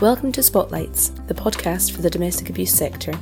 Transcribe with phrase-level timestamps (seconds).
[0.00, 3.12] Welcome to Spotlights, the podcast for the domestic abuse sector.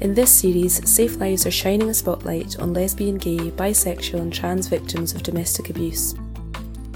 [0.00, 5.12] In this series, SafeLives are shining a spotlight on lesbian, gay, bisexual, and trans victims
[5.12, 6.14] of domestic abuse.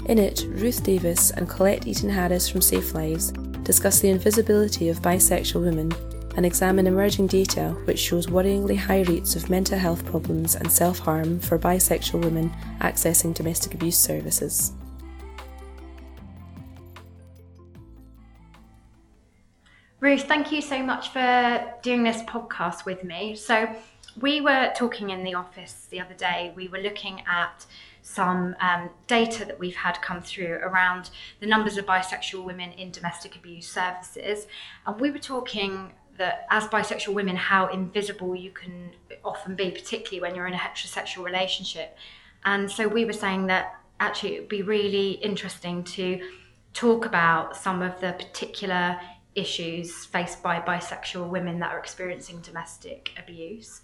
[0.05, 5.65] In it, Ruth Davis and Colette Eaton Harris from SafeLives discuss the invisibility of bisexual
[5.65, 5.91] women
[6.37, 10.99] and examine emerging data which shows worryingly high rates of mental health problems and self
[10.99, 14.71] harm for bisexual women accessing domestic abuse services.
[20.15, 23.35] Ruth, thank you so much for doing this podcast with me.
[23.35, 23.67] So,
[24.21, 27.65] we were talking in the office the other day, we were looking at
[28.01, 31.09] some um, data that we've had come through around
[31.41, 34.47] the numbers of bisexual women in domestic abuse services.
[34.87, 38.91] And we were talking that as bisexual women, how invisible you can
[39.25, 41.97] often be, particularly when you're in a heterosexual relationship.
[42.45, 46.21] And so we were saying that actually it would be really interesting to
[46.73, 48.97] talk about some of the particular
[49.35, 53.81] issues faced by bisexual women that are experiencing domestic abuse.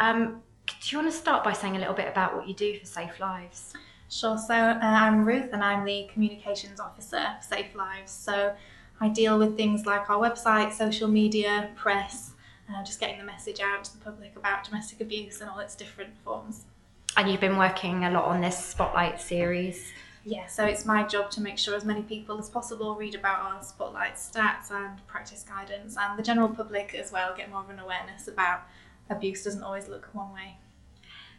[0.00, 2.78] Um, do you want to start by saying a little bit about what you do
[2.78, 3.74] for SafeLives?
[4.08, 4.38] Sure.
[4.38, 8.08] So uh, I'm Ruth, and I'm the communications officer for SafeLives.
[8.08, 8.54] So
[9.00, 12.32] I deal with things like our website, social media, press,
[12.70, 15.74] uh, just getting the message out to the public about domestic abuse and all its
[15.74, 16.64] different forms.
[17.16, 19.92] And you've been working a lot on this Spotlight series.
[20.26, 23.40] Yeah, so it's my job to make sure as many people as possible read about
[23.40, 27.68] our Spotlight stats and practice guidance, and the general public as well get more of
[27.68, 28.62] an awareness about
[29.10, 30.56] abuse doesn't always look one way.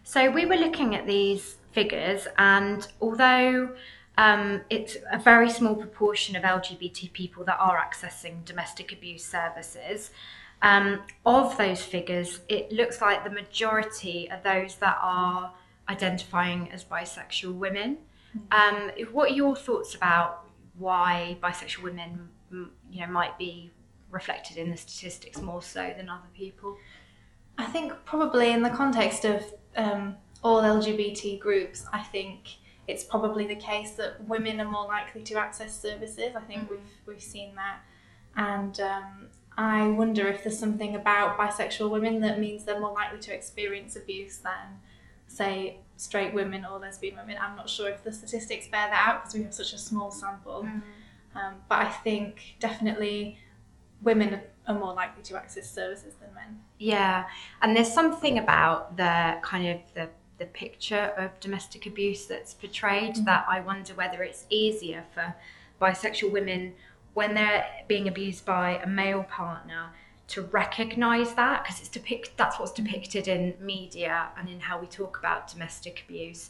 [0.04, 3.76] So we were looking at these figures, and although
[4.18, 10.12] um, it's a very small proportion of LGBT people that are accessing domestic abuse services.
[10.62, 15.54] Um, of those figures, it looks like the majority are those that are
[15.90, 17.98] identifying as bisexual women.
[18.52, 20.48] Um, what are your thoughts about
[20.78, 23.72] why bisexual women, you know, might be
[24.12, 26.78] reflected in the statistics more so than other people?
[27.58, 29.44] I think probably in the context of
[29.76, 32.58] um, all LGBT groups, I think
[32.88, 36.36] it's probably the case that women are more likely to access services.
[36.36, 36.72] I think mm.
[36.72, 37.80] we've we've seen that,
[38.36, 43.20] and um, I wonder if there's something about bisexual women that means they're more likely
[43.20, 44.82] to experience abuse than,
[45.28, 47.38] say, straight women or lesbian women.
[47.42, 50.12] I'm not sure if the statistics bear that out because we have such a small
[50.12, 50.64] sample.
[50.64, 50.82] Mm.
[51.36, 53.40] Um, but I think definitely
[54.02, 56.60] women are more likely to access services than men.
[56.80, 57.26] Yeah,
[57.62, 63.14] and there's something about the kind of the the picture of domestic abuse that's portrayed
[63.14, 63.24] mm-hmm.
[63.24, 65.34] that I wonder whether it's easier for
[65.82, 66.74] bisexual women
[67.14, 69.92] when they're being abused by a male partner
[70.28, 74.88] to recognize that because it's depict that's what's depicted in media and in how we
[74.88, 76.50] talk about domestic abuse.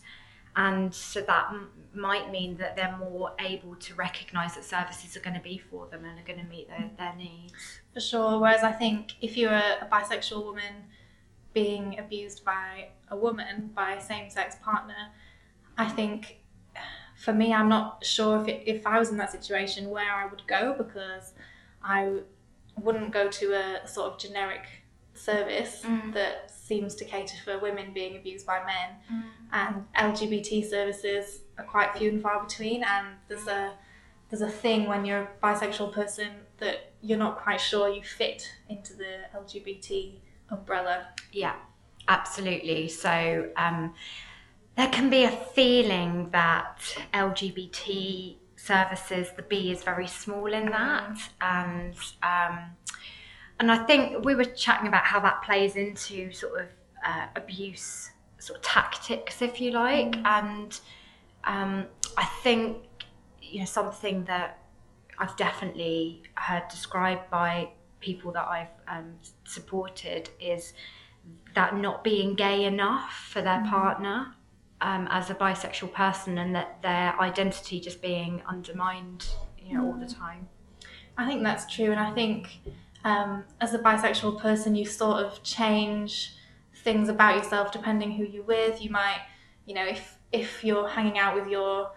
[0.57, 5.19] And so that m- might mean that they're more able to recognize that services are
[5.19, 7.53] going to be for them and are going to meet their, their needs.
[7.93, 10.85] For sure whereas i think if you're a, bisexual woman
[11.53, 15.11] being abused by a woman, by a same sex partner,
[15.77, 16.39] I think
[17.15, 20.25] for me, I'm not sure if, it, if I was in that situation where I
[20.27, 21.33] would go because
[21.81, 22.19] I
[22.81, 24.65] wouldn't go to a sort of generic
[25.13, 26.13] service mm.
[26.13, 28.95] that seems to cater for women being abused by men.
[29.11, 29.23] Mm.
[29.51, 32.83] And LGBT services are quite few and far between.
[32.83, 33.73] And there's a
[34.29, 38.49] there's a thing when you're a bisexual person that you're not quite sure you fit
[38.69, 40.15] into the LGBT
[40.49, 41.07] umbrella.
[41.31, 41.55] Yeah,
[42.07, 42.87] absolutely.
[42.87, 43.93] So um,
[44.75, 46.79] there can be a feeling that
[47.13, 48.35] LGBT
[48.65, 52.59] services, the B is very small in that, and um,
[53.59, 56.67] and I think we were chatting about how that plays into sort of
[57.05, 60.25] uh, abuse sort of tactics, if you like, mm.
[60.25, 60.79] and
[61.45, 61.85] um,
[62.17, 62.77] I think
[63.41, 64.59] you know something that
[65.17, 69.13] I've definitely heard described by people that I've um,
[69.45, 70.73] supported is
[71.55, 73.69] that not being gay enough for their mm-hmm.
[73.69, 74.35] partner
[74.81, 79.27] um, as a bisexual person and that their identity just being undermined
[79.65, 80.47] you know, all the time.
[81.17, 82.59] I think that's true, and I think
[83.03, 86.33] um, as a bisexual person, you sort of change
[86.83, 88.81] things about yourself depending who you're with.
[88.81, 89.21] You might,
[89.65, 91.91] you know, if if you're hanging out with your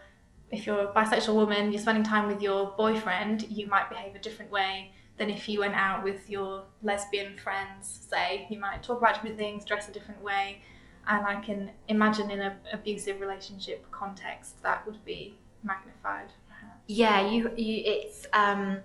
[0.50, 4.18] if you're a bisexual woman, you're spending time with your boyfriend, you might behave a
[4.18, 8.46] different way than if you went out with your lesbian friends, say.
[8.48, 10.62] You might talk about different things, dress a different way.
[11.08, 15.34] And I can imagine in an abusive relationship context that would be
[15.64, 16.28] magnified.
[16.48, 16.82] Perhaps.
[16.86, 18.78] Yeah, you, you it's um,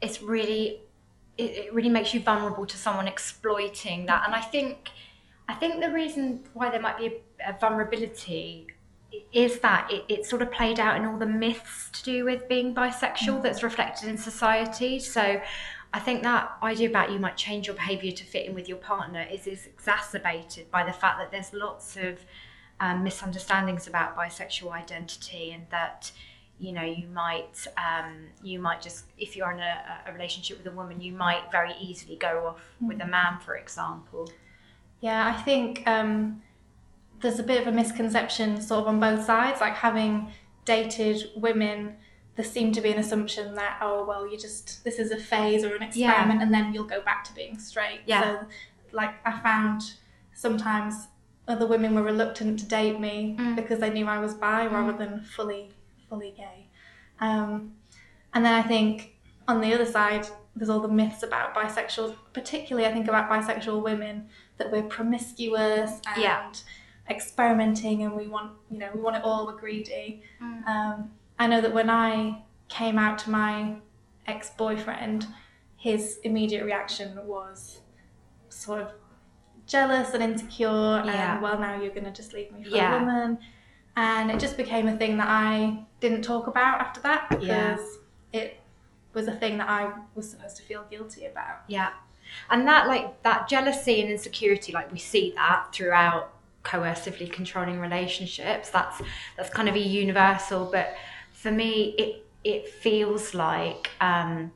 [0.00, 0.80] it's really
[1.36, 4.22] it, it really makes you vulnerable to someone exploiting that.
[4.24, 4.90] And I think
[5.48, 8.68] I think the reason why there might be a, a vulnerability
[9.32, 12.48] is that it, it's sort of played out in all the myths to do with
[12.48, 14.98] being bisexual that's reflected in society.
[14.98, 15.40] So
[15.94, 18.78] I think that idea about you might change your behaviour to fit in with your
[18.78, 22.18] partner is, is exacerbated by the fact that there's lots of
[22.80, 26.10] um, misunderstandings about bisexual identity and that
[26.58, 30.66] you know you might um, you might just if you're in a, a, relationship with
[30.66, 32.88] a woman you might very easily go off mm.
[32.88, 34.28] with a man for example
[35.00, 36.42] yeah i think um,
[37.20, 40.28] there's a bit of a misconception sort of on both sides like having
[40.64, 41.96] dated women
[42.36, 45.64] there seemed to be an assumption that oh well you just this is a phase
[45.64, 46.42] or an experiment yeah.
[46.42, 48.22] and then you'll go back to being straight yeah.
[48.22, 48.46] so
[48.92, 49.94] like i found
[50.32, 51.08] sometimes
[51.46, 53.56] other women were reluctant to date me mm.
[53.56, 54.72] because they knew i was bi mm.
[54.72, 55.70] rather than fully
[56.08, 56.66] fully gay
[57.20, 57.72] um,
[58.32, 59.14] and then i think
[59.46, 60.26] on the other side
[60.56, 66.00] there's all the myths about bisexuals particularly i think about bisexual women that we're promiscuous
[66.14, 66.52] and yeah.
[67.10, 70.66] experimenting and we want you know we want it all we're greedy mm.
[70.66, 73.76] um, I know that when I came out to my
[74.26, 75.26] ex boyfriend,
[75.76, 77.80] his immediate reaction was
[78.48, 78.92] sort of
[79.66, 81.34] jealous and insecure yeah.
[81.34, 82.96] and well now you're going to just leave me for yeah.
[82.96, 83.38] a woman
[83.96, 87.80] and it just became a thing that I didn't talk about after that because
[88.32, 88.40] yeah.
[88.40, 88.60] it
[89.12, 91.60] was a thing that I was supposed to feel guilty about.
[91.68, 91.90] Yeah.
[92.50, 96.32] And that like that jealousy and insecurity like we see that throughout
[96.64, 99.02] coercively controlling relationships that's
[99.36, 100.94] that's kind of a universal but
[101.44, 104.50] for me, it it feels like um,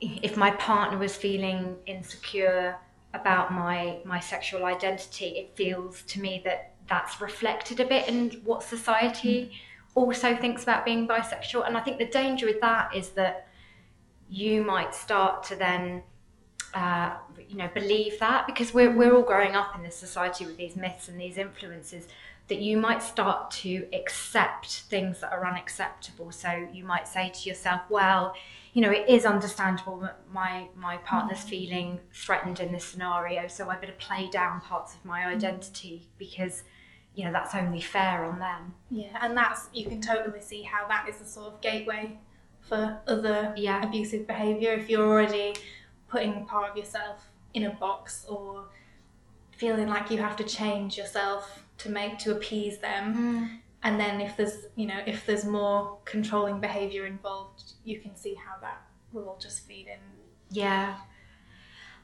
[0.00, 2.76] if my partner was feeling insecure
[3.14, 8.30] about my my sexual identity, it feels to me that that's reflected a bit in
[8.44, 9.52] what society
[9.94, 11.64] also thinks about being bisexual.
[11.64, 13.46] And I think the danger with that is that
[14.28, 16.02] you might start to then
[16.74, 17.14] uh,
[17.48, 20.74] you know believe that because we're, we're all growing up in this society with these
[20.74, 22.08] myths and these influences
[22.50, 26.32] that you might start to accept things that are unacceptable.
[26.32, 28.34] So you might say to yourself, well,
[28.74, 31.48] you know, it is understandable that my my partner's mm.
[31.48, 35.36] feeling threatened in this scenario, so I better play down parts of my mm.
[35.36, 36.64] identity because
[37.14, 38.74] you know that's only fair on them.
[38.90, 42.18] Yeah, and that's you can totally see how that is a sort of gateway
[42.60, 43.82] for other yeah.
[43.84, 45.54] abusive behaviour if you're already
[46.08, 48.64] putting part of yourself in a box or
[49.52, 53.14] feeling like you have to change yourself to make to appease them.
[53.14, 53.58] Mm.
[53.82, 58.34] And then if there's you know if there's more controlling behavior involved, you can see
[58.34, 58.82] how that
[59.12, 59.98] will all just feed in.
[60.50, 60.96] Yeah.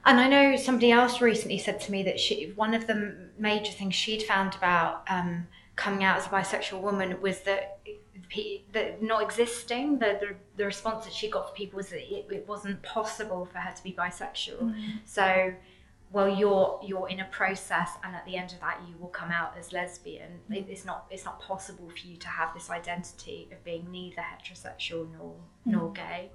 [0.05, 3.71] And I know somebody else recently said to me that she one of the major
[3.71, 7.79] things she'd found about um, coming out as a bisexual woman was that
[8.73, 12.25] that not existing the, the, the response that she got from people was that it,
[12.29, 14.99] it wasn't possible for her to be bisexual mm.
[15.05, 15.53] so
[16.11, 19.31] well you're you're in a process and at the end of that you will come
[19.31, 20.39] out as lesbian.
[20.49, 25.11] It's not it's not possible for you to have this identity of being neither heterosexual
[25.11, 25.37] nor mm.
[25.65, 26.31] nor gay.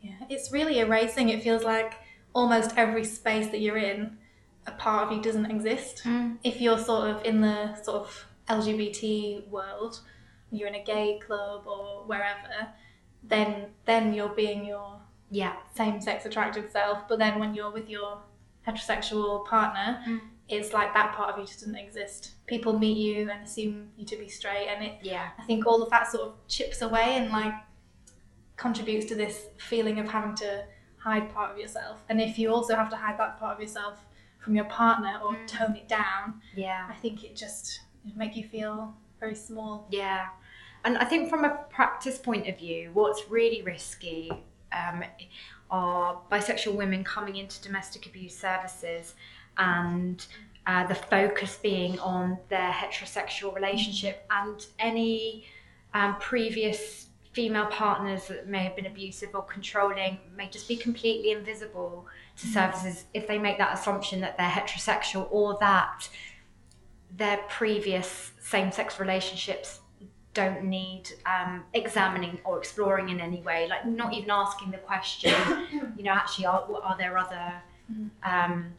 [0.00, 1.28] Yeah it's really erasing.
[1.30, 1.94] It feels like
[2.34, 4.18] almost every space that you're in
[4.66, 6.02] a part of you doesn't exist.
[6.04, 6.38] Mm.
[6.42, 10.00] if you're sort of in the sort of lgbt world
[10.50, 12.68] you're in a gay club or wherever
[13.28, 15.00] then then you're being your
[15.30, 15.54] yeah.
[15.74, 17.08] same sex attracted self.
[17.08, 18.18] But then when you're with your
[18.66, 20.20] heterosexual partner, mm.
[20.48, 22.32] it's like that part of you just doesn't exist.
[22.46, 24.94] People meet you and assume you to be straight, and it.
[25.02, 25.28] Yeah.
[25.38, 27.54] I think all of that sort of chips away and like
[28.56, 30.64] contributes to this feeling of having to
[30.98, 32.02] hide part of yourself.
[32.08, 33.98] And if you also have to hide that part of yourself
[34.38, 35.46] from your partner or mm.
[35.46, 39.86] tone it down, yeah, I think it just it make you feel very small.
[39.90, 40.26] Yeah.
[40.84, 44.30] And I think from a practice point of view, what's really risky
[44.72, 45.02] um,
[45.70, 49.14] are bisexual women coming into domestic abuse services
[49.58, 50.26] and
[50.66, 55.44] uh, the focus being on their heterosexual relationship and any
[55.92, 61.32] um, previous female partners that may have been abusive or controlling may just be completely
[61.32, 62.06] invisible
[62.36, 66.08] to services if they make that assumption that they're heterosexual or that
[67.16, 69.80] their previous same-sex relationships
[70.34, 75.32] don't need um, examining or exploring in any way, like not even asking the question,
[75.96, 77.54] you know, actually, are, are there other
[78.24, 78.74] um,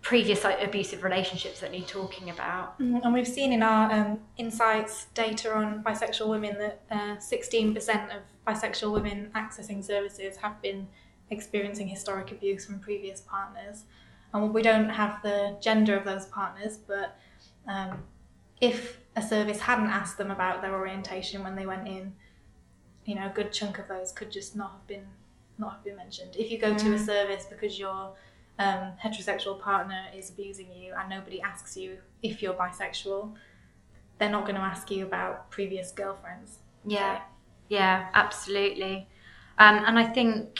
[0.00, 2.78] previous like, abusive relationships that need talking about?
[2.80, 3.00] Mm-hmm.
[3.04, 7.76] And we've seen in our um, insights data on bisexual women that uh, 16%
[8.16, 10.88] of bisexual women accessing services have been
[11.30, 13.84] experiencing historic abuse from previous partners.
[14.32, 17.16] And we don't have the gender of those partners, but
[17.68, 18.02] um,
[18.60, 22.14] if a service hadn't asked them about their orientation when they went in,
[23.04, 25.06] you know, a good chunk of those could just not have been
[25.56, 26.34] not have been mentioned.
[26.36, 26.78] If you go mm.
[26.78, 27.06] to a mm.
[27.06, 28.12] service because your
[28.58, 33.32] um, heterosexual partner is abusing you and nobody asks you if you're bisexual,
[34.18, 36.58] they're not going to ask you about previous girlfriends.
[36.84, 37.20] Yeah,
[37.68, 39.08] yeah, absolutely.
[39.58, 40.58] Um, and I think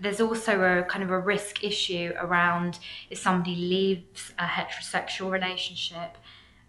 [0.00, 2.78] there's also a kind of a risk issue around
[3.10, 6.16] if somebody leaves a heterosexual relationship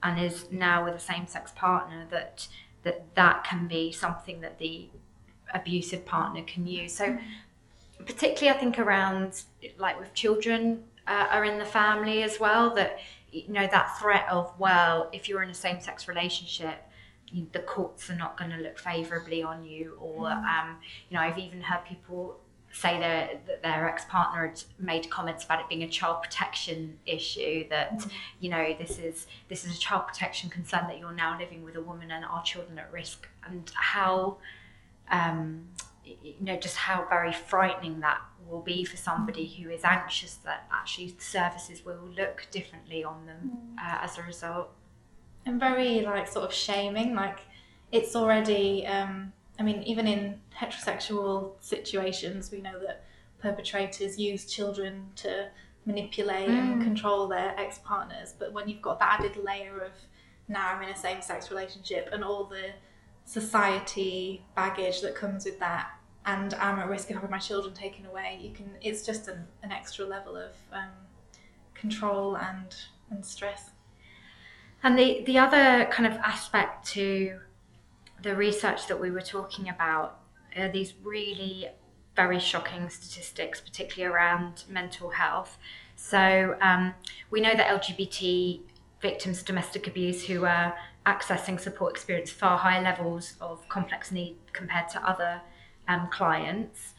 [0.03, 2.47] and is now with a same-sex partner that
[2.83, 4.87] that that can be something that the
[5.53, 6.93] abusive partner can use.
[6.93, 7.17] So
[8.05, 9.43] particularly I think around
[9.77, 12.99] like with children uh, are in the family as well that
[13.31, 16.83] you know that threat of well if you're in a same-sex relationship
[17.29, 20.43] you, the courts are not going to look favorably on you or mm.
[20.45, 20.77] um,
[21.09, 22.39] you know I've even heard people
[22.77, 27.97] say that their ex-partner had made comments about it being a child protection issue that
[27.97, 28.11] mm.
[28.39, 31.75] you know this is this is a child protection concern that you're now living with
[31.75, 34.37] a woman and our children at risk and how
[35.09, 35.67] um,
[36.05, 40.67] you know just how very frightening that will be for somebody who is anxious that
[40.71, 43.83] actually services will look differently on them mm.
[43.83, 44.69] uh, as a result
[45.47, 47.39] and very like sort of shaming like
[47.91, 53.03] it's already um, i mean even in heterosexual situations we know that
[53.39, 55.47] perpetrators use children to
[55.85, 56.59] manipulate mm.
[56.59, 59.91] and control their ex-partners but when you've got that added layer of
[60.47, 62.71] now i'm in a same-sex relationship and all the
[63.25, 65.97] society baggage that comes with that
[66.27, 68.69] and I'm at risk of having my children taken away, you can.
[68.81, 70.91] It's just an, an extra level of um,
[71.73, 72.75] control and
[73.09, 73.71] and stress.
[74.83, 77.39] And the the other kind of aspect to
[78.21, 80.19] the research that we were talking about
[80.55, 81.67] are these really
[82.15, 85.57] very shocking statistics, particularly around mental health.
[85.95, 86.93] So um,
[87.29, 88.61] we know that LGBT
[89.01, 94.35] victims of domestic abuse who are accessing support experience far higher levels of complex need
[94.51, 95.41] compared to other
[95.87, 96.93] um, clients.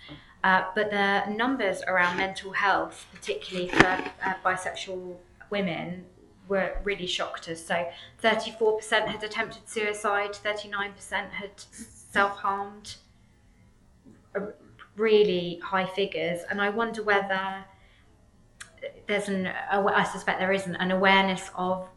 [0.44, 5.16] Uh, but the numbers around mental health, particularly for uh, bisexual
[5.50, 6.04] women,
[6.48, 7.64] were really shocked us.
[7.64, 7.86] So
[8.22, 12.96] 34% had attempted suicide, 39% had self harmed.
[14.96, 16.40] Really high figures.
[16.50, 17.64] And I wonder whether
[19.06, 21.88] there's an, I suspect there isn't, an awareness of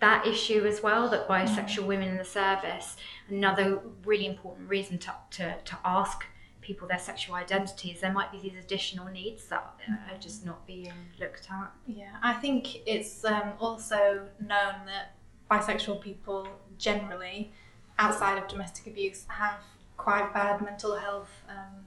[0.00, 1.86] that issue as well that bisexual mm.
[1.86, 2.96] women in the service
[3.28, 6.26] another really important reason to, to, to ask
[6.64, 10.92] people their sexual identities there might be these additional needs that are just not being
[11.20, 11.70] looked at.
[11.86, 15.14] Yeah i think it's um, also known that
[15.50, 17.52] bisexual people generally
[17.98, 19.60] outside of domestic abuse have
[19.96, 21.84] quite bad mental health um,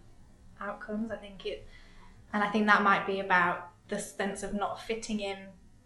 [0.62, 1.12] outcomes.
[1.12, 1.68] I think it
[2.34, 5.38] and i think that might be about the sense of not fitting in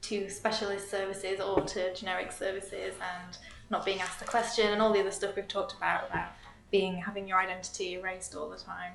[0.01, 3.37] to specialist services or to generic services and
[3.69, 6.29] not being asked a question and all the other stuff we've talked about about
[6.71, 8.93] being having your identity erased all the time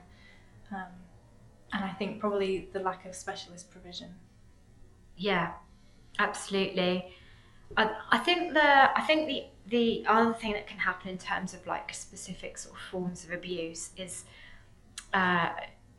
[0.72, 0.92] um,
[1.72, 4.14] and i think probably the lack of specialist provision
[5.16, 5.52] yeah
[6.18, 7.12] absolutely
[7.76, 11.52] I, I think the i think the the other thing that can happen in terms
[11.54, 14.24] of like specific sort of forms of abuse is
[15.12, 15.50] uh,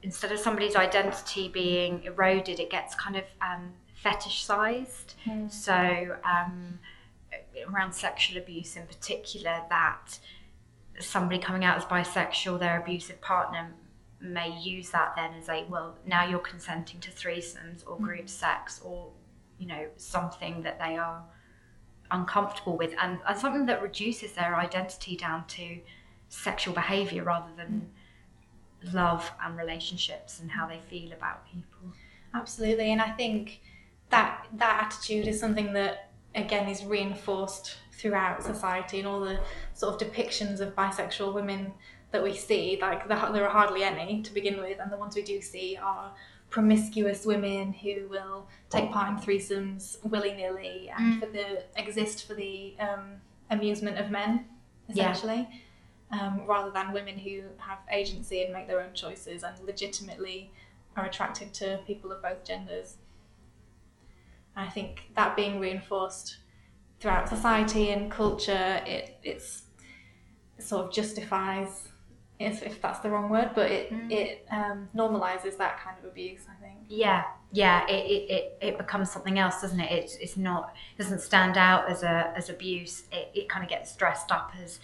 [0.04, 5.16] instead of somebody's identity being eroded it gets kind of um, fetishized.
[5.26, 5.52] Mm.
[5.52, 6.80] So, um,
[7.68, 10.20] around sexual abuse in particular, that
[11.00, 13.74] somebody coming out as bisexual, their abusive partner
[14.20, 18.30] may use that then as a well, now you're consenting to threesomes or group mm.
[18.30, 19.12] sex or
[19.60, 21.24] you know something that they are
[22.10, 25.80] uncomfortable with, and, and something that reduces their identity down to
[26.30, 27.90] sexual behavior rather than
[28.94, 31.94] love and relationships and how they feel about people.
[32.34, 33.62] Absolutely, and I think
[34.10, 36.07] that that attitude is something that
[36.38, 39.40] again is reinforced throughout society and all the
[39.74, 41.74] sort of depictions of bisexual women
[42.12, 45.22] that we see like there are hardly any to begin with and the ones we
[45.22, 46.14] do see are
[46.50, 51.20] promiscuous women who will take part in threesomes willy-nilly and mm.
[51.20, 53.16] for the exist for the um,
[53.50, 54.46] amusement of men
[54.88, 55.48] essentially
[56.14, 56.28] yeah.
[56.28, 60.52] um, rather than women who have agency and make their own choices and legitimately
[60.96, 62.96] are attracted to people of both genders
[64.58, 66.38] I think that being reinforced
[67.00, 69.64] throughout society and culture, it it's
[70.58, 71.90] it sort of justifies
[72.40, 74.12] if, if that's the wrong word, but it mm.
[74.12, 76.42] it um, normalizes that kind of abuse.
[76.50, 76.80] I think.
[76.88, 77.86] Yeah, yeah.
[77.88, 79.92] It, it, it, it becomes something else, doesn't it?
[79.92, 83.04] It's it's not it doesn't stand out as a as abuse.
[83.12, 84.80] It, it kind of gets dressed up as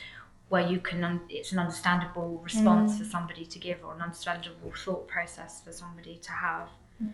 [0.49, 2.99] where you can un- it's an understandable response mm.
[2.99, 6.69] for somebody to give or an understandable thought process for somebody to have.
[7.03, 7.13] Mm.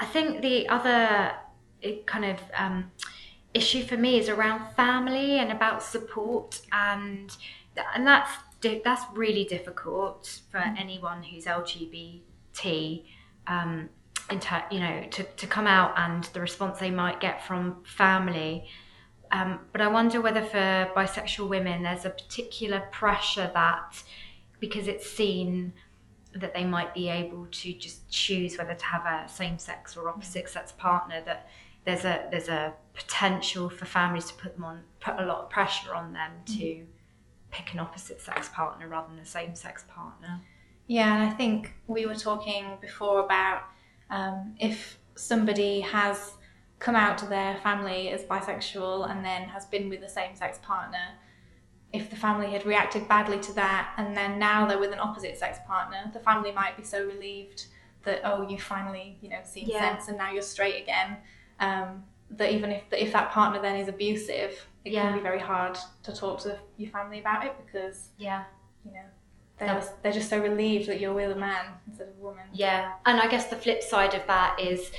[0.00, 1.32] I think the other
[2.06, 2.90] kind of um,
[3.54, 7.36] issue for me is around family and about support, and
[7.94, 8.30] and that's
[8.84, 10.80] that's really difficult for mm.
[10.80, 13.04] anyone who's LGBT.
[13.46, 13.88] Um,
[14.70, 18.68] you know, to, to come out and the response they might get from family.
[19.30, 24.02] Um, but I wonder whether for bisexual women there's a particular pressure that
[24.60, 25.72] because it's seen
[26.40, 30.72] that they might be able to just choose whether to have a same-sex or opposite-sex
[30.72, 31.48] partner that
[31.84, 35.50] there's a there's a potential for families to put them on put a lot of
[35.50, 36.84] pressure on them to mm.
[37.50, 40.40] pick an opposite-sex partner rather than a same-sex partner.
[40.86, 43.62] Yeah, and I think we were talking before about
[44.10, 46.32] um, if somebody has
[46.78, 50.58] come out to their family as bisexual and then has been with the same sex
[50.62, 51.14] partner,
[51.92, 55.38] if the family had reacted badly to that and then now they're with an opposite
[55.38, 57.66] sex partner, the family might be so relieved
[58.04, 59.94] that oh you finally you know seen yeah.
[59.96, 61.16] sense and now you're straight again.
[61.60, 65.02] Um, that even if if that partner then is abusive, it yeah.
[65.02, 68.44] can be very hard to talk to your family about it because yeah,
[68.84, 69.04] you know
[69.58, 72.44] they're, they're just so relieved that you're with a man instead of a woman.
[72.52, 74.92] Yeah, and I guess the flip side of that is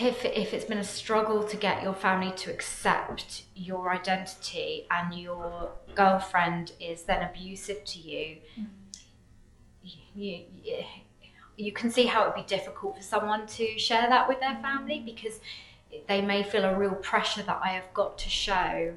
[0.00, 5.14] if, if it's been a struggle to get your family to accept your identity and
[5.14, 8.66] your girlfriend is then abusive to you, mm.
[10.14, 10.84] you, you,
[11.56, 14.58] you can see how it would be difficult for someone to share that with their
[14.62, 15.40] family because
[16.08, 18.94] they may feel a real pressure that I have got to show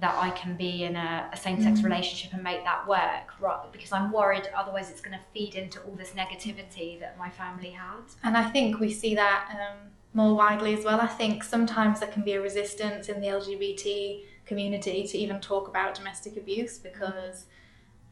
[0.00, 1.84] that I can be in a, a same-sex mm.
[1.84, 3.60] relationship and make that work, right?
[3.72, 7.70] Because I'm worried otherwise it's going to feed into all this negativity that my family
[7.70, 8.02] had.
[8.22, 10.98] And I think we see that um, more widely as well.
[10.98, 15.68] I think sometimes there can be a resistance in the LGBT community to even talk
[15.68, 17.44] about domestic abuse because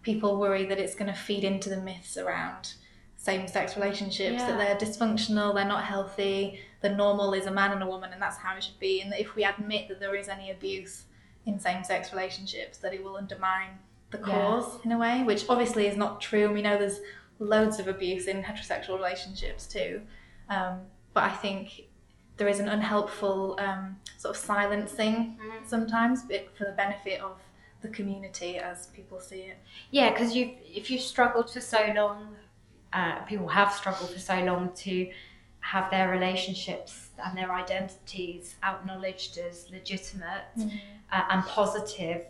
[0.03, 2.75] people worry that it's going to feed into the myths around
[3.17, 4.49] same-sex relationships yeah.
[4.49, 8.21] that they're dysfunctional, they're not healthy, the normal is a man and a woman and
[8.21, 11.05] that's how it should be and that if we admit that there is any abuse
[11.47, 13.71] in same-sex relationships that it will undermine
[14.11, 14.81] the cause yeah.
[14.85, 17.01] in a way which obviously is not true and we know there's
[17.39, 20.03] loads of abuse in heterosexual relationships too
[20.51, 20.81] um,
[21.15, 21.87] but I think
[22.37, 25.69] there is an unhelpful um, sort of silencing mm.
[25.69, 27.39] sometimes for the benefit of
[27.83, 29.59] the community as people see it.
[29.91, 32.35] Yeah, because you if you've struggled for so long,
[32.93, 35.11] uh, people have struggled for so long to
[35.61, 40.71] have their relationships and their identities acknowledged as legitimate mm.
[41.13, 42.27] uh, and positive,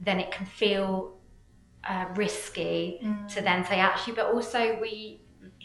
[0.00, 1.16] then it can feel
[1.84, 3.34] uh, risky mm.
[3.34, 5.20] to then say actually, but also we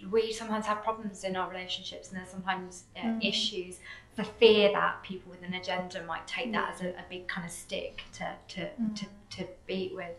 [0.09, 3.27] we sometimes have problems in our relationships and there's sometimes uh, mm.
[3.27, 3.79] issues
[4.15, 7.45] for fear that people with an agenda might take that as a, a big kind
[7.45, 8.95] of stick to, to, mm.
[8.95, 9.05] to,
[9.37, 10.15] to beat with.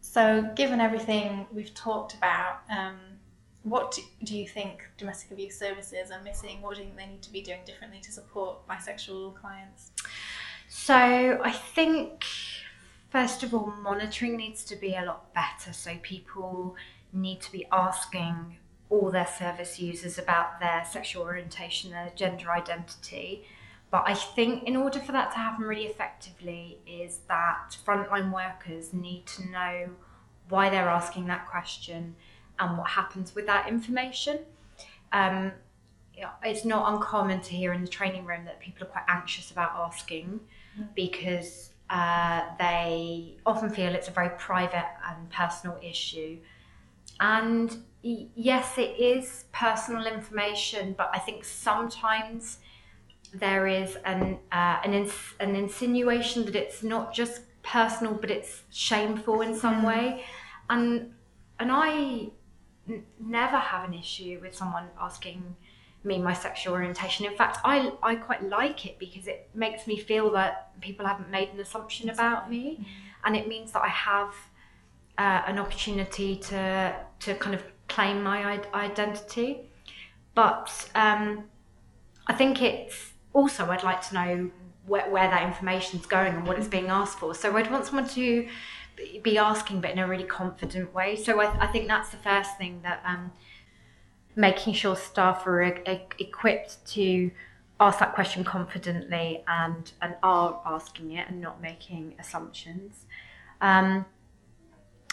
[0.00, 2.96] So, given everything we've talked about, um,
[3.62, 6.60] what do, do, you think domestic abuse services are missing?
[6.62, 9.92] What do you think they need to be doing differently to support bisexual clients?
[10.68, 12.24] So, I think
[13.10, 16.76] first of all, monitoring needs to be a lot better so people
[17.12, 18.56] need to be asking
[18.88, 23.44] all their service users about their sexual orientation, their gender identity.
[23.90, 28.92] But I think in order for that to happen really effectively, is that frontline workers
[28.92, 29.90] need to know
[30.48, 32.16] why they're asking that question
[32.58, 34.40] and what happens with that information.
[35.12, 35.52] Um,
[36.44, 39.72] it's not uncommon to hear in the training room that people are quite anxious about
[39.74, 40.40] asking
[40.74, 40.84] mm-hmm.
[40.94, 46.38] because uh, they often feel it's a very private and personal issue
[47.20, 52.58] and yes, it is personal information, but I think sometimes
[53.34, 58.62] there is an uh, an, ins- an insinuation that it's not just personal, but it's
[58.70, 59.86] shameful in some mm.
[59.86, 60.24] way.
[60.68, 61.12] And
[61.58, 62.30] and I
[62.88, 65.56] n- never have an issue with someone asking
[66.02, 67.26] me my sexual orientation.
[67.26, 71.30] In fact, I I quite like it because it makes me feel that people haven't
[71.30, 72.84] made an assumption about me, mm.
[73.24, 74.34] and it means that I have
[75.18, 79.70] uh, an opportunity to to kind of claim my identity.
[80.34, 81.44] But um,
[82.26, 84.50] I think it's also I'd like to know
[84.86, 87.34] where, where that information is going and what it's being asked for.
[87.34, 88.48] So I'd want someone to
[89.22, 91.16] be asking, but in a really confident way.
[91.16, 93.32] So I, I think that's the first thing that um,
[94.36, 97.30] making sure staff are e- e- equipped to
[97.78, 103.06] ask that question confidently and and are asking it and not making assumptions.
[103.60, 104.04] Um,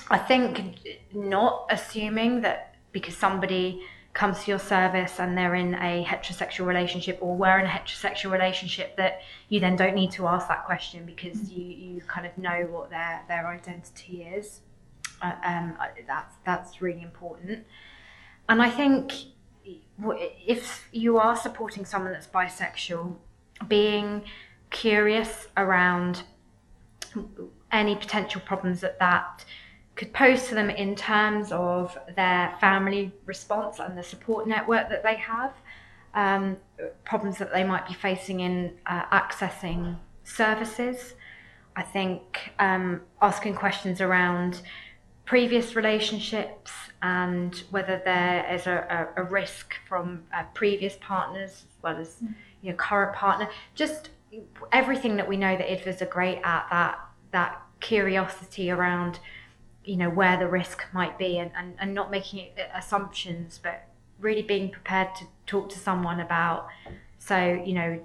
[0.10, 0.80] I think
[1.14, 3.82] not assuming that because somebody
[4.14, 8.32] comes to your service and they're in a heterosexual relationship or we're in a heterosexual
[8.32, 12.36] relationship that you then don't need to ask that question because you, you kind of
[12.38, 14.62] know what their their identity is.
[15.22, 17.66] Uh, um, that's that's really important.
[18.50, 19.14] And I think
[19.64, 23.16] if you are supporting someone that's bisexual,
[23.68, 24.24] being
[24.70, 26.24] curious around
[27.72, 29.46] any potential problems that that
[29.98, 35.04] could pose to them in terms of their family response and the support network that
[35.04, 35.54] they have,
[36.14, 36.56] um,
[37.04, 41.16] problems that they might be facing in uh, accessing services.
[41.76, 44.62] I think um, asking questions around
[45.26, 51.84] previous relationships and whether there is a, a, a risk from uh, previous partners as
[51.84, 52.34] well as mm.
[52.62, 53.50] your current partner.
[53.76, 54.10] Just
[54.72, 57.00] everything that we know that IDVAs are great at that
[57.32, 59.20] that curiosity around
[59.88, 63.88] you know where the risk might be and, and, and not making assumptions but
[64.20, 66.68] really being prepared to talk to someone about
[67.20, 68.00] so you know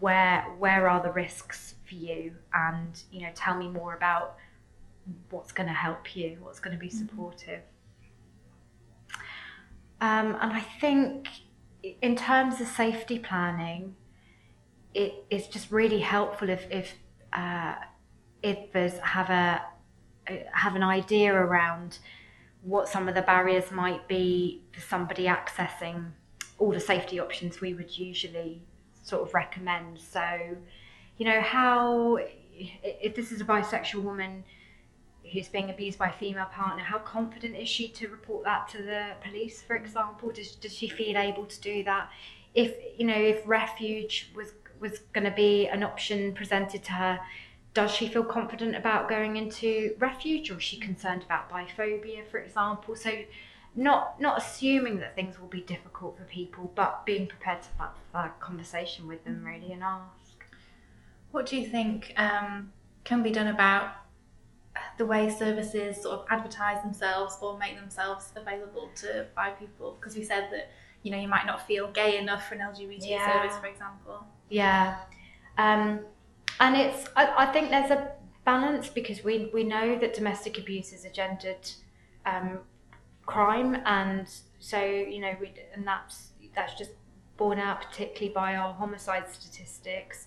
[0.00, 4.36] where where are the risks for you and you know tell me more about
[5.30, 6.98] what's going to help you, what's going to be mm-hmm.
[6.98, 7.60] supportive.
[10.00, 11.28] Um, and I think
[12.00, 13.94] in terms of safety planning,
[14.94, 16.94] it is just really helpful if, if
[17.32, 17.74] uh,
[18.42, 19.62] IDVAs have a
[20.28, 21.98] Uh, have an idea around
[22.62, 26.10] what some of the barriers might be for somebody accessing
[26.58, 28.62] all the safety options we would usually
[29.02, 29.98] sort of recommend.
[29.98, 30.56] So,
[31.18, 32.18] you know, how
[32.54, 34.44] if this is a bisexual woman
[35.32, 38.78] who's being abused by a female partner, how confident is she to report that to
[38.78, 40.30] the police, for example?
[40.30, 42.10] Does, does she feel able to do that?
[42.54, 47.20] If you know, if refuge was was going to be an option presented to her,
[47.74, 52.38] does she feel confident about going into refuge, or is she concerned about biphobia, for
[52.38, 52.94] example?
[52.94, 53.10] So,
[53.74, 57.94] not not assuming that things will be difficult for people, but being prepared to have
[58.12, 60.44] that conversation with them really and ask.
[61.30, 62.72] What do you think um,
[63.04, 63.94] can be done about
[64.98, 70.16] the way services sort of advertise themselves or make themselves available to bi people because
[70.16, 70.70] we said that
[71.02, 73.32] you know you might not feel gay enough for an LGBT yeah.
[73.32, 74.98] service for example yeah
[75.58, 76.00] um,
[76.60, 78.12] and it's I, I, think there's a
[78.44, 81.70] balance because we we know that domestic abuse is a gendered
[82.26, 82.60] um,
[83.26, 83.82] crime.
[83.84, 86.92] And so you know we, and that's that's just
[87.36, 90.26] borne out particularly by our homicide statistics.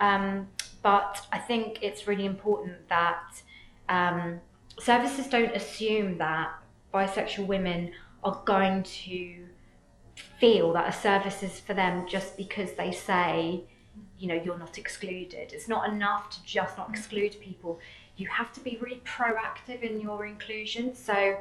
[0.00, 0.48] Um,
[0.82, 3.42] but I think it's really important that
[3.88, 4.40] um,
[4.78, 6.50] services don't assume that
[6.94, 7.92] bisexual women
[8.24, 9.46] are going to
[10.38, 13.64] feel that a service is for them just because they say,
[14.18, 15.52] you know, you're not excluded.
[15.52, 17.80] It's not enough to just not exclude people.
[18.16, 20.94] You have to be really proactive in your inclusion.
[20.94, 21.38] So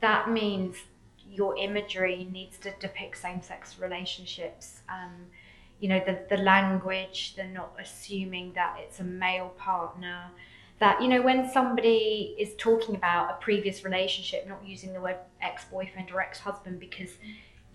[0.00, 0.76] that means
[1.28, 4.80] your imagery needs to depict same-sex relationships.
[4.88, 5.26] Um,
[5.80, 10.30] you know, the, the language, they're not assuming that it's a male partner
[10.78, 15.16] that you know when somebody is talking about a previous relationship not using the word
[15.42, 17.10] ex-boyfriend or ex-husband because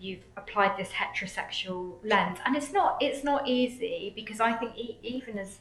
[0.03, 4.97] you've applied this heterosexual lens and it's not it's not easy because i think e-
[5.01, 5.59] even as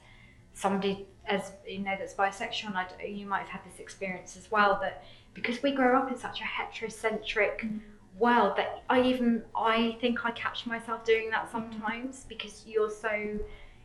[0.52, 4.50] somebody as you know that's bisexual and I, you might have had this experience as
[4.50, 7.80] well that because we grow up in such a heterocentric mm.
[8.18, 13.38] world that i even i think i catch myself doing that sometimes because you're so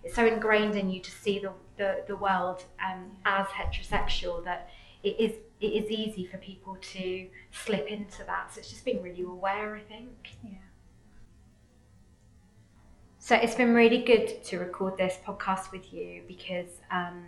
[0.04, 4.70] it's so ingrained in you to see the, the, the world um, as heterosexual that
[5.08, 8.54] it is it is easy for people to slip into that.
[8.54, 10.36] So it's just being really aware, I think.
[10.44, 10.52] Yeah.
[13.18, 17.26] So it's been really good to record this podcast with you because, um,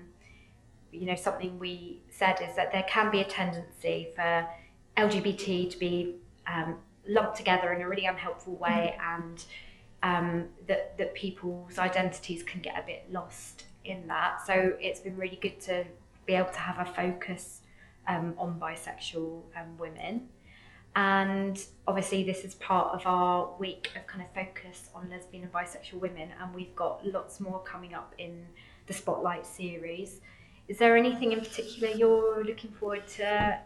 [0.92, 4.48] you know, something we said is that there can be a tendency for
[4.96, 6.16] LGBT to be
[6.46, 6.76] um,
[7.08, 9.24] lumped together in a really unhelpful way mm-hmm.
[9.24, 9.46] and
[10.04, 14.46] um, that that people's identities can get a bit lost in that.
[14.46, 15.86] So it's been really good to
[16.28, 17.62] be able to have a focus
[18.10, 20.28] um, on bisexual um, women.
[20.96, 25.54] And obviously, this is part of our week of kind of focus on lesbian and
[25.54, 28.46] bisexual women, and we've got lots more coming up in
[28.88, 30.20] the Spotlight series.
[30.68, 33.60] Is there anything in particular you're looking forward to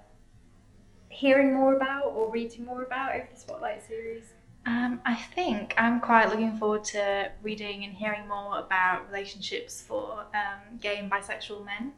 [1.10, 4.26] hearing more about or reading more about over the Spotlight series?
[4.66, 10.26] Um, I think I'm quite looking forward to reading and hearing more about relationships for
[10.34, 11.94] um, gay and bisexual men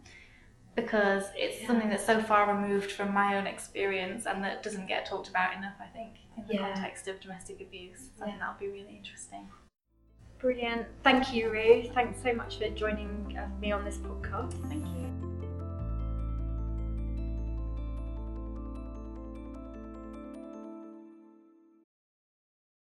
[0.76, 1.68] because it's yeah.
[1.68, 5.56] something that's so far removed from my own experience and that doesn't get talked about
[5.56, 6.74] enough, I think, in the yeah.
[6.74, 8.10] context of domestic abuse.
[8.18, 8.24] So yeah.
[8.24, 9.48] I think that'll be really interesting.
[10.40, 10.86] Brilliant.
[11.04, 11.94] Thank you, Ruth.
[11.94, 14.54] Thanks so much for joining uh, me on this podcast.
[14.68, 15.25] Thank you.